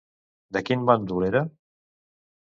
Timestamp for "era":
1.29-1.43